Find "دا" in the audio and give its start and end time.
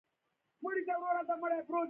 0.87-0.93